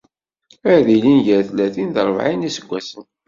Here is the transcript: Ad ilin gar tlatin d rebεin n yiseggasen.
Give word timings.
Ad 0.73 0.85
ilin 0.95 1.19
gar 1.25 1.43
tlatin 1.47 1.89
d 1.95 1.97
rebεin 2.07 2.39
n 2.41 2.45
yiseggasen. 2.47 3.03